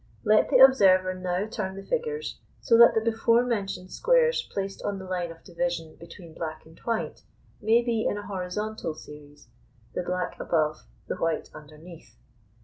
[0.23, 4.97] Let the observer now turn the figures so that the before mentioned squares placed on
[4.97, 7.21] the line of division between black and white
[7.61, 9.47] may be in a horizontal series;
[9.93, 12.15] the black above, the white underneath.